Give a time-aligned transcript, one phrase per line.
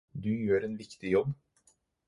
[0.21, 1.77] Du gjør en viktig jobb.